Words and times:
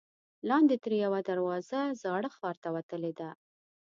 لاندې 0.49 0.75
ترې 0.83 0.97
یوه 1.05 1.19
دروازه 1.29 1.79
زاړه 2.01 2.29
ښار 2.35 2.55
ته 2.63 2.69
وتلې 2.75 3.11
ده. 3.19 3.29